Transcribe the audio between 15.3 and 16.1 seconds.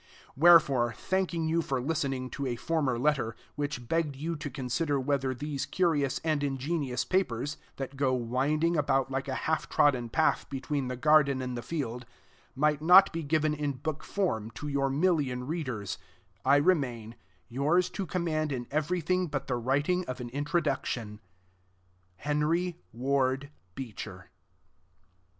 readers,